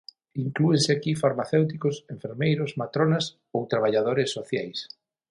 [0.43, 4.77] Inclúense aquí farmacéuticos, enfermeiros, matronas ou traballadores sociais.